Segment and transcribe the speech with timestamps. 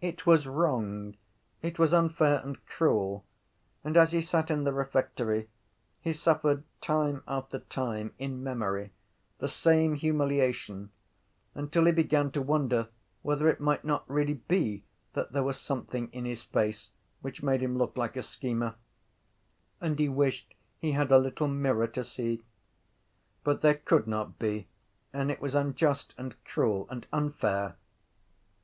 [0.00, 1.16] It was wrong;
[1.60, 3.24] it was unfair and cruel;
[3.82, 5.48] and, as he sat in the refectory,
[6.00, 8.92] he suffered time after time in memory
[9.38, 10.92] the same humiliation
[11.56, 12.86] until he began to wonder
[13.22, 14.84] whether it might not really be
[15.14, 18.76] that there was something in his face which made him look like a schemer
[19.80, 22.44] and he wished he had a little mirror to see.
[23.42, 24.68] But there could not be;
[25.12, 27.74] and it was unjust and cruel and unfair.